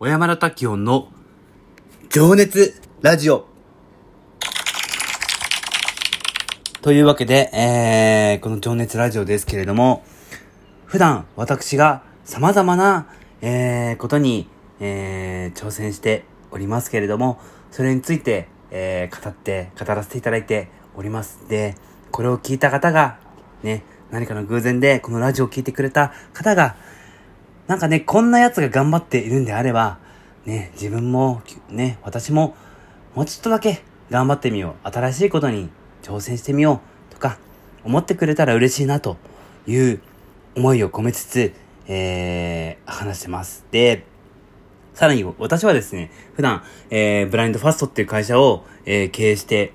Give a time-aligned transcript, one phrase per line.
[0.00, 1.08] 小山田滝音の
[2.08, 3.48] 情熱ラジオ。
[6.82, 10.04] というわけで、えー、この情熱ラジオですけれども、
[10.86, 13.08] 普段私が様々な、
[13.40, 14.48] えー、ことに、
[14.78, 16.22] えー、挑戦して
[16.52, 17.40] おりますけれども、
[17.72, 21.48] それについて、えー、語って、語らせていただいております。
[21.48, 21.74] で、
[22.12, 23.18] これを聞いた方が、
[23.64, 26.76] ね、何かの偶然でこのラジオを聞いてくれた方が、
[27.68, 29.98] なんかね、こんな奴が頑張っているんであれば、
[30.46, 32.56] ね、自分も、ね、私も、
[33.14, 34.88] もうちょっとだけ頑張ってみよう。
[34.90, 35.68] 新しいことに
[36.02, 37.12] 挑戦してみよう。
[37.12, 37.36] とか、
[37.84, 39.18] 思ってくれたら嬉しいな、と
[39.66, 40.00] いう
[40.56, 41.52] 思いを込めつつ、
[41.88, 43.66] えー、話してます。
[43.70, 44.06] で、
[44.94, 49.74] さらに私はですね、普段、えー、ブラインドファストっていう会社を、えー、経営して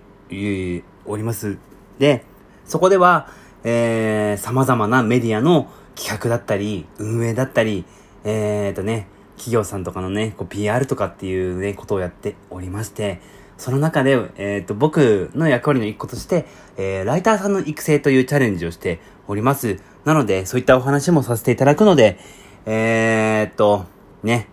[1.06, 1.60] おります。
[2.00, 2.26] で、
[2.66, 3.30] そこでは、
[3.64, 7.86] えー、様々なメディアの企画だったり、運営だったり、
[8.24, 9.08] えーとね、
[9.38, 13.22] 企業さんとかのね、こう PR とかっていうね、ことをやっておりまして、
[13.58, 16.46] その中で、えっ、と、僕の役割の一個として、
[16.78, 19.80] えー、ライターさんの育成というチャレンジをしております。
[20.06, 22.18] なので、そういったお話もさせていただくので、
[22.66, 23.86] えー、っと、
[24.24, 24.48] ね、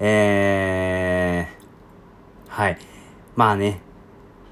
[0.00, 2.78] えー、はい。
[3.36, 3.80] まあね、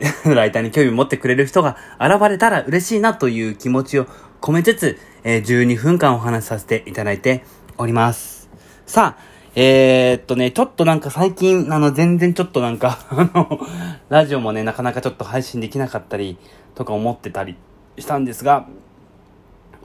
[0.24, 4.06] ライターに興味持ってくれる人が現れたら嬉しいなという気持ちを
[4.40, 7.44] 込めつつ、えー、12分間お話しさせていただいて
[7.78, 8.48] おります。
[8.86, 9.22] さあ、
[9.54, 13.60] えー、っとね、ちょっとなんか最近、あの、全然ちょっとなんか あの、
[14.08, 16.38] ラジオもね、なかなかちょっと配信できなかったり、
[16.74, 17.56] とか思ってたり
[17.98, 18.66] したんですが、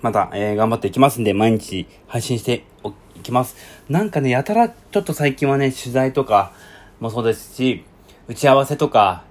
[0.01, 2.63] また、えー、頑張っていきますんで、毎日配信して
[3.15, 3.55] いきます。
[3.89, 6.51] なんかね、やたら、ちょっと最近はね、取材とか
[6.99, 7.83] もそうですし、
[8.27, 9.23] 打ち合わせとか、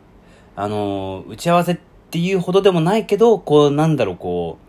[0.57, 1.79] あのー、打ち合わせっ
[2.11, 4.64] ていうほどでもないけど、こう、なんだろう、こう、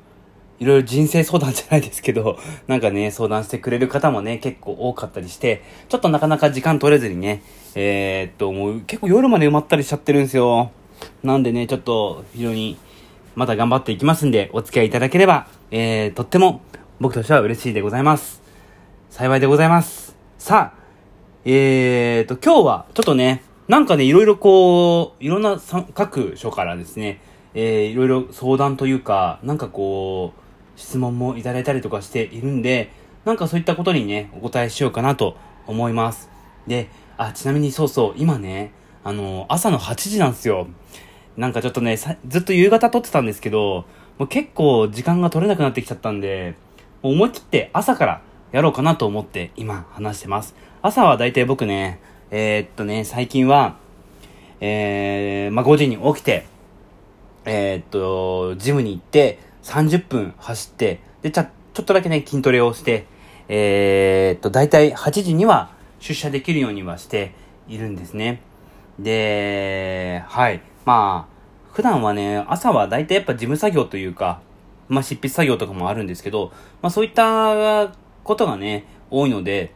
[0.59, 7.41] いろいろ人生相談じゃないですけど、 なんかね、相談してくれる方もね、結構多かったりして、ちょっとなかなか時間取れずにね、
[7.75, 10.71] えー、っと、もう結構夜まで埋まったりしちゃってるんですよ。
[11.23, 12.77] なんでね、ちょっと非常に
[13.35, 16.61] また頑張っていきますんで、お付き合いいただければ、えー、とっても
[16.99, 18.41] 僕としては嬉しいでございます。
[19.09, 20.15] 幸いでございます。
[20.37, 20.79] さあ、
[21.43, 25.59] えーと、今日はちょっとね、なんかね、いろいろこう、いろんな
[25.93, 27.19] 各所からですね、
[27.53, 30.44] えー、いろいろ相談というか、なんかこう、
[30.75, 32.91] 質問もいただいたりとかしているんで、
[33.25, 35.35] なんかそういったことにね、お答えしようかなと
[35.67, 36.29] 思います。
[36.67, 38.71] で、あ、ちなみにそうそう、今ね、
[39.03, 40.67] あの、朝の8時なんですよ。
[41.37, 43.85] なんかちょっとね、ずっと夕方撮ってたんですけど、
[44.17, 46.55] もう結構時間が取れなくなってきちゃったんで、
[47.01, 48.21] もう思い切って朝から
[48.51, 50.55] やろうかなと思って今話してます。
[50.81, 51.99] 朝はだいたい僕ね、
[52.31, 53.77] えー、っとね、最近は、
[54.61, 56.45] えー、まあ、5時に起きて、
[57.45, 63.07] えー、っと、ジムに行って、30分走って、で、ちゃ、ちょっとだけね、筋トレをして、
[63.49, 67.33] えー、っと、だいたい8時には出社できるようにはして
[67.67, 68.41] いるんですね。
[68.99, 70.61] で、はい。
[70.85, 74.39] まあ、普段はね、朝はだいたいやっぱ事務作業というか、
[74.87, 76.51] まあ執筆作業とかもあるんですけど、
[76.81, 77.91] まあそういった
[78.23, 79.73] ことがね、多いので、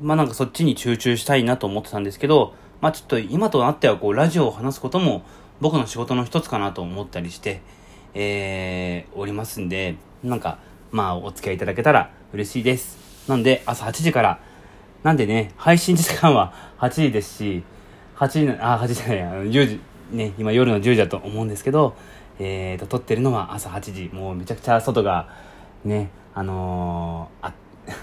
[0.00, 5.22] まあなんかそっちに集中したいなと思ってたんですけど、まあちょっと今となってはこうラジオを話すことも
[5.60, 7.60] 僕の仕事の一つかなと思ったりして、
[8.14, 10.58] えー、おりますんで、なんか、
[10.90, 13.28] まあ、お付き合いいただけたら嬉しいです。
[13.28, 14.40] なんで、朝8時から、
[15.02, 17.62] なんでね、配信時間は 8時ですし、
[18.16, 21.94] 8時の、あ、8時じゃない、あの10時、ね、今夜の10時だと思うんですけど、
[22.38, 24.10] えーと、撮ってるのは朝8時。
[24.12, 25.28] もうめちゃくちゃ外が、
[25.84, 27.54] ね、あのー、あ、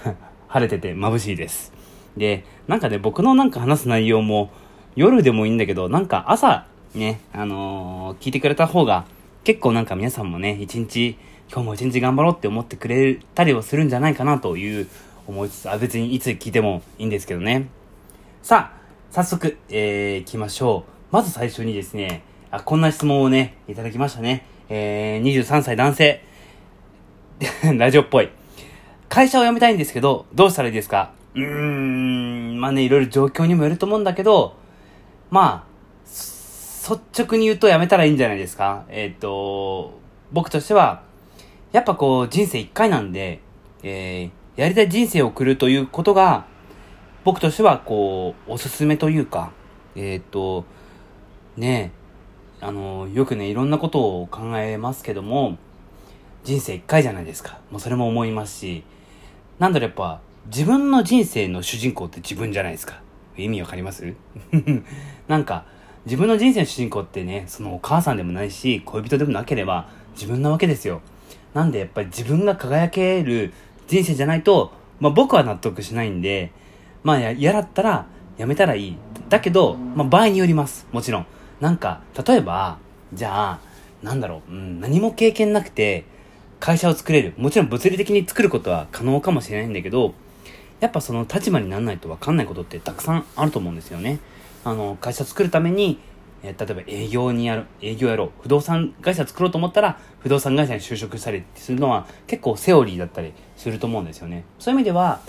[0.48, 1.72] 晴れてて眩しいです。
[2.16, 4.50] で、なんかね、僕のなんか話す内容も、
[4.96, 9.04] 夜でもいいんだけど、なんか朝、ね、あのー、聞いてくれた方が、
[9.48, 11.16] 結構なんか皆さんもね、一日、
[11.50, 14.86] 今日も一日頑張ろうって思ってくれたりをするんじゃないかなという
[15.26, 17.68] 思いつつ、あ、別にいつ聞いてもいいんですけどね。
[18.42, 21.14] さあ、早速、えー、行きましょう。
[21.14, 24.44] まず最初にですね、あ、こんな質問をね、いただきましたね。
[24.68, 26.22] えー、23歳男性。
[27.78, 28.28] ラジオっぽい。
[29.08, 31.12] 会社を辞めたいんですけど、どうしたらいいですか？
[31.34, 34.56] うーん、まあね、いろいろ状況にもよると思うんだけど、
[35.30, 35.67] まあ、
[36.88, 38.84] 率直に言うとやめたらいいんじゃないですか？
[38.88, 39.98] えっ、ー、と、
[40.32, 41.02] 僕としては、
[41.72, 43.40] やっぱこう人生一回なんで、
[43.82, 46.46] えー、やりたい人生を送るということが、
[47.24, 49.52] 僕としてはこう、おすすめというか、
[49.96, 50.64] えっ、ー、と、
[51.56, 51.92] ね
[52.60, 55.58] あの、よくね、いろんなことを考えますけども、
[56.44, 57.60] 人生一回じゃないですか。
[57.70, 58.84] もうそれも思いますし、
[59.58, 63.00] なんだろやっぱ、自分の人生の主人公って自分じゃないですか。
[63.36, 64.14] 意味わかります？
[65.28, 65.66] なんか、
[66.08, 71.02] 自分の人生の主人公ってね、そのお母さんでもないし、恋人でもなければ自分なわけですよ。
[71.52, 73.52] なんでやっぱり自分が輝ける
[73.88, 76.50] 人生じゃないと、まあ僕は納得しないんで、
[77.02, 78.06] まあ嫌だったら
[78.38, 78.96] 辞めたらいい。
[79.28, 80.86] だけど、まあ、場合によります。
[80.92, 81.26] もちろん。
[81.60, 82.78] なんか、例えば、
[83.12, 83.60] じゃあ、
[84.02, 86.06] なんだろう、うん、何も経験なくて、
[86.58, 87.34] 会社を作れる。
[87.36, 90.14] もちろん物理的に作ることは可能かもしれないんだけど、
[90.80, 94.18] やっぱその立場にならないと分かんないことってたくさんあると思うんですよね。
[94.64, 95.98] あの、会社作るために、
[96.42, 98.30] えー、例えば営業にやる、営業やろう。
[98.42, 104.44] 不動産会社作ろうと思ったら、不動産会社に就職したりするのは結構セオリーだったりすると思うんですよね。
[104.58, 105.20] そういう意味では、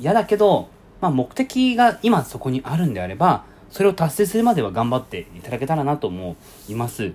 [0.00, 0.68] 嫌だけど、
[1.00, 6.36] まあ目的が今そこにあるんであれば、それを達成するまでは頑張っていただけたらなと思
[6.68, 7.12] います。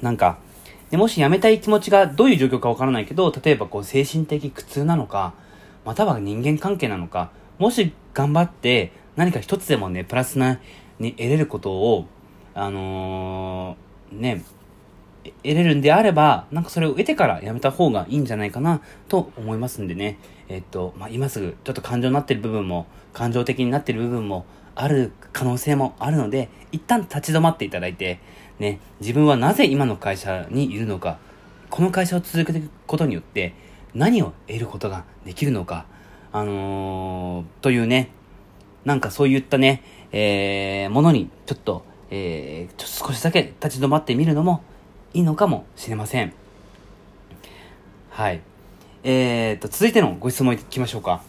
[0.00, 0.38] なんか、
[0.90, 5.32] でもし辞めたい気持ちがどういう状況かわからないけど、例えばこう精神的苦痛なのか、
[5.84, 10.60] または人間関係なのか、もし頑張って何か一つでもね、プラスな、
[10.98, 12.06] に得れることを、
[12.54, 14.44] あのー、ね、
[15.24, 20.18] 得れるんであれば、なんかそれを得てからやめた方がいいんじゃないかなと思いますんでね。
[20.48, 28.20] えっと、まあ、今すぐちょっと感情になってる部分も、感情的になってる部分もある可能性もあるので、一旦立ち止まっていただいて、
[28.58, 31.18] ね、自分はなぜ今の会社にいるのか、
[31.70, 33.54] この会社を続けていくことによって
[33.94, 35.86] 何を得ることができるのか、
[36.32, 38.10] あのー、というね、
[38.84, 39.82] なんかそういったね、
[40.12, 44.62] えー、ものにちょっと、えー、ちょっと少しだけ立ち止まってみるのも
[45.14, 46.32] いいのかもしれません。
[48.10, 48.40] はい。
[49.04, 51.22] えーと、続いてのご質問いきましょうか。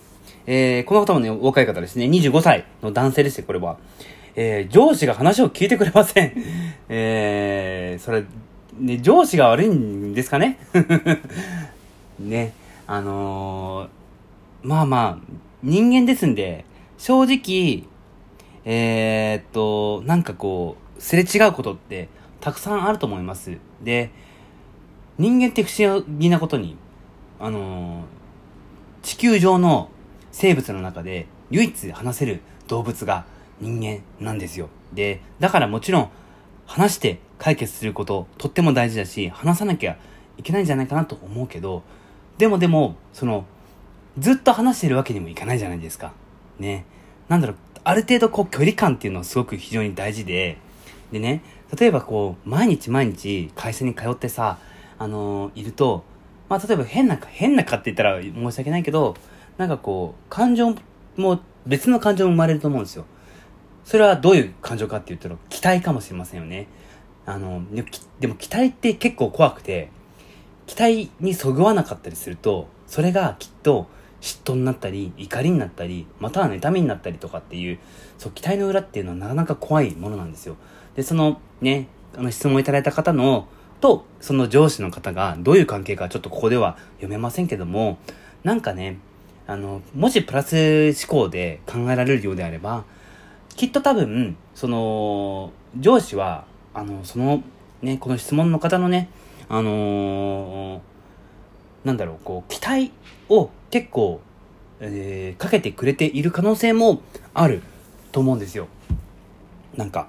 [0.45, 2.05] えー、この方もね、若い方ですね。
[2.05, 3.77] 25歳の男性ですよ、これは。
[4.35, 6.33] えー、上司が話を聞いてくれません。
[6.89, 8.23] えー、それ、
[8.77, 10.59] ね、上司が悪いんですかね？
[12.19, 12.53] ね、
[12.87, 16.65] あのー、まあまあ、人間ですんで、
[16.97, 17.83] 正直、
[18.65, 22.07] えー、っと、なんかこう、すれ違うことって
[22.39, 23.57] たくさんあると思います。
[23.81, 24.11] で、
[25.17, 26.77] 人間って不思議なことに、
[27.39, 28.03] あのー、
[29.03, 29.89] 地球上の
[30.31, 33.25] 生物の中で唯一話せる動物が
[33.59, 34.69] 人間なんですよ。
[34.93, 36.09] で、だからもちろん
[36.65, 39.97] 話して解決することとっても大事だし、話さなきゃ
[40.37, 41.83] いけないんじゃないかなと思うけど、
[42.37, 43.45] でもでも、その、
[44.17, 46.13] ずっと話してるわけにもいかないじゃないですか。
[46.59, 46.85] ね。
[47.29, 50.57] なんだろう、ある程度こう距離感っていうのはすごく非常に大事で、
[51.11, 51.41] でね、
[51.77, 54.59] 例えばこう、毎日毎日会社に通ってさ、
[54.97, 56.03] あのー、いると、
[56.49, 59.15] まあ例えば変な、変なかって言ったら申し訳ないけど、
[59.57, 60.75] なんかこう、感情
[61.17, 63.05] も、別の感情も生まれると思うんですよ。
[63.85, 66.67] それはどういう感情かって言ったら、期待かもしれませんよね。
[67.25, 67.63] あの、
[68.19, 69.89] でも期待って結構怖くて、
[70.65, 73.87] 期待にそぐわなかったりすると、それがきっと
[74.23, 77.79] 嫉妬になったり、怒りになったり、または妬みになったりとかっていう、
[78.17, 80.55] そう、期待の裏っていうのはなかなか怖いものなんですよ。
[80.95, 83.49] で、そのね、あの質問いただいた方の、
[83.81, 87.97] と、その上司の方がどういう関係かちょっとここでは読めませんけども、
[88.45, 88.97] なんかね、
[89.45, 92.85] あの、もしプラス思考で考えられるようであれば、
[93.57, 97.43] きっと多分、その、上司は、あの、その、
[97.81, 99.09] ね、この質問の方のね、
[99.49, 100.79] あのー、
[101.83, 102.91] なんだろう、こう、期待
[103.29, 104.21] を結構、
[104.79, 107.01] えー、かけてくれている可能性も
[107.33, 107.61] ある
[108.11, 108.67] と思うんですよ。
[109.75, 110.07] なんか、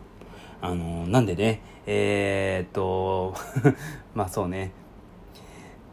[0.61, 3.35] あのー、なんでね、えー、っと、
[4.15, 4.73] まあそうね。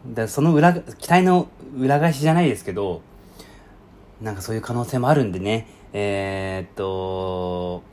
[0.07, 1.47] だその裏、期待の
[1.77, 3.01] 裏返しじゃないですけど、
[4.21, 7.83] なんかそういう可能性もあるんでね、えー、っと、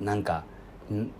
[0.00, 0.44] なんか、
[0.92, 1.10] ん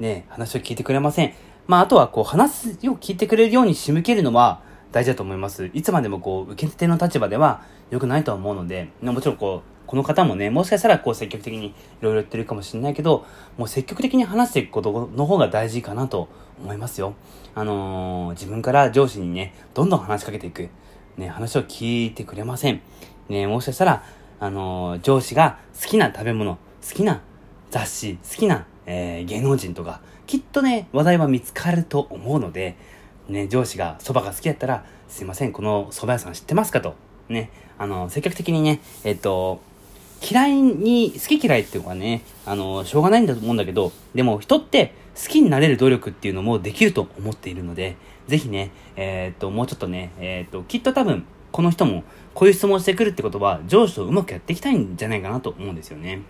[0.00, 1.32] ね、話を聞いてくれません。
[1.66, 5.70] まあ、あとはこう、話を聞いてくれるように仕向けるのは大事だと思います。
[5.72, 13.26] いつまでもこう、受け手の立場では良くないとは思うので、もちろんこう、この方もね、もしかしたらこう積極的にいろいろ言ってるかもしれないけど、
[13.58, 16.28] もう積極的に話していくことの方が大事かなと
[16.62, 17.14] 思いますよ。
[17.54, 20.70] あのー、自分から上司にね、どんどん話しかけていく。
[21.18, 22.80] ね、話を聞いてくれません。
[23.28, 24.02] ね、もしかしたら、
[24.40, 27.20] あのー、上司が好きな食べ物、好きな
[27.70, 32.76] 雑誌、好きな、えー、芸能人とか、きっとね、話題は見つかると思うので、
[33.28, 36.94] ね、上司が蕎麦が好きだったら、すいません、この蕎麦屋さん知ってますかと。
[37.28, 39.60] ね、あの、積極的にね、えっと、
[40.22, 47.96] 嫌いに、好き嫌いっていうのはね、あの、しょうがないんだと思うんだけど、でも人って好きになれる努力っていうのもできると思っているので、
[48.28, 56.22] ぜひね、えー、っと、もうちょっとね、えー、っと、きっと多分、この人もこういう質問してくるってことは、上司とうまくやっていきたいんじゃないかなと思うんですよね。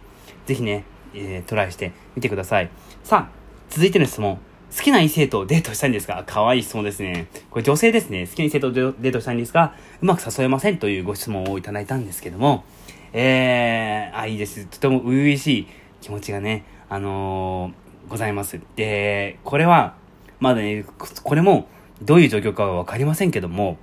[0.47, 2.71] ぜひね、えー、トライしてみてください。
[3.05, 3.35] さあ、
[3.71, 4.39] 続いての質問。
[4.75, 6.25] 好きな異性とデートしたいんですか？
[6.27, 7.27] 可愛い質問ですね。
[7.51, 8.27] これ女性ですね。
[8.27, 12.65] 好きな異性とデートしたいんですが、うまく誘えませんというご質問をいただいたんですけども、
[13.13, 14.65] えー、あ、いいです。
[14.65, 15.67] とても初々しい
[16.01, 18.61] 気持ちがね、あのー、ございます。
[18.77, 19.95] で、これは、
[20.41, 20.87] まだね、
[21.23, 21.69] これも
[22.01, 23.77] どういう状況かはわかりませんけども、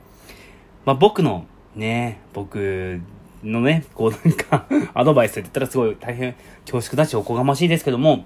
[0.86, 1.46] まあ、僕の
[1.76, 3.00] ね、僕
[3.44, 8.26] のね、こうなんか アドバイスって言ったらすごい大変恐縮だしおこがましいですけども、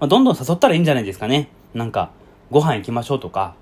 [0.00, 1.48] まあ、どんどん誘ったらいいんじゃないですかね。
[1.74, 2.10] なんか、
[2.50, 3.54] ご飯行きましょうとか、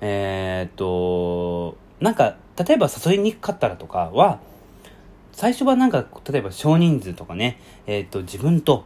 [0.00, 4.38] えー、っと、なんか、例えば誘いにくかったらとかは、
[5.32, 8.84] 最初はなんか、例えば少人数とかね、えー、っと、自分と、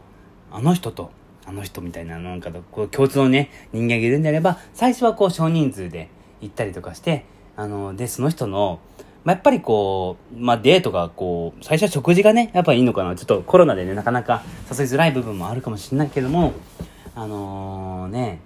[0.52, 1.10] あの人と、
[1.46, 6.08] あの人みたいな、なんか、こう、共通のね、人間がいるんであれば、最初はこう、少人数で
[6.40, 7.24] 行ったりとかして、
[7.56, 8.78] あの、で、その人の、
[9.22, 13.14] まあ、やっぱりこう、まあ、デートがこう、最初は食事がね、やっぱいいのかな。
[13.16, 16.52] ちょっとコロナでね、なかなか誘いづらい部分もあるかもしれないけども、
[17.14, 18.40] あのー、ね、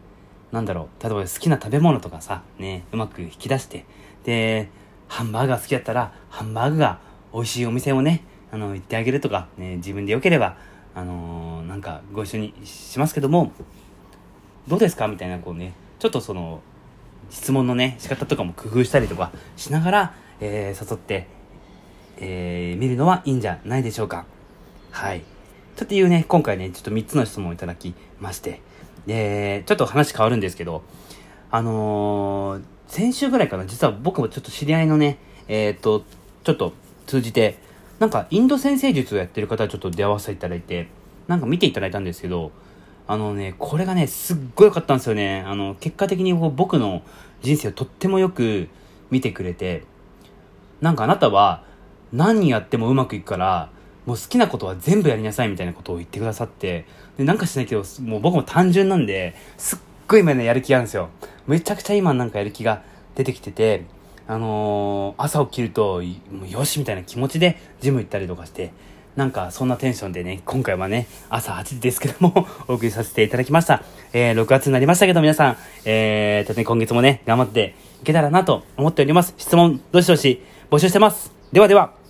[0.51, 3.85] なんだろう、例えば好きな食べ物とかさ、ね、うまく引き出して、
[4.25, 4.69] で、
[5.07, 6.99] ハンバーガー好きだったら、ハンバーグが
[7.33, 10.57] 美味しいお店をね、あの、行ってあげるとか、ね、自分で良ければ、
[10.95, 13.53] あのー、なんかご一緒にしますけども、
[14.67, 15.07] どうですか？
[15.09, 16.63] みたいな、こうね、ちょっとその、
[17.31, 21.27] 質問のね、仕方とかも工夫したりとかしながら、えー、誘って、
[22.19, 24.27] えー、見るのはいいんじゃないでしょうか。
[24.91, 25.23] はい。
[25.77, 28.61] ちょっというね、今回ね、ちょっと3つの質問をいただきまして、
[29.07, 30.83] で、ちょっと話変わるんですけど、
[31.51, 36.05] あのー、先週ぐらいかな、実は僕もちょっと知り合いのね、えっ、ー、と、
[36.45, 36.73] ちょっと
[37.07, 37.59] 通じて、
[37.99, 40.89] なんかインド先生術をやってる方ちょっと出会わせていただいて、
[41.27, 42.53] なんか見ていただいたんですけど、
[43.07, 45.43] あのね、これがね、すっごい良かったんですよね。
[45.47, 47.03] あの、結果的に僕の
[47.43, 48.69] 人生をとってもよく
[49.11, 49.85] 見てくれて、
[50.81, 51.65] なんかあなたは
[52.13, 53.71] 何やってもうまくいくから、
[54.07, 61.09] もう好きなことは全部やりなさいみたいなことを言ってくださって、で、なんかしないけど、もう僕も単純なんで、すっごい今ね、やる気があるんですよ。
[61.47, 62.83] めちゃくちゃ今なんかやる気が
[63.15, 63.85] 出てきてて、
[64.27, 68.73] あのー、朝起きると、もうよしみたいな気持ちでジム行ったりとかして、
[69.17, 73.83] なんかそんなテンションでね、今回はね、朝8時ですけども お送りさせていただきました。
[74.13, 79.35] えー、6月になりましたけど皆さん、えー、とね、今月もね、頑張っていけたらなと思っております。
[79.39, 80.43] 質問、どしどし
[80.75, 81.31] 募集してます。
[81.53, 82.04] ではでは。